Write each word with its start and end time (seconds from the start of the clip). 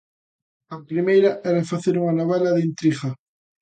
A 0.75 0.77
primeira 0.89 1.31
era 1.49 1.69
facer 1.71 1.93
unha 2.01 2.17
novela 2.19 2.51
de 2.55 2.61
intriga. 2.69 3.09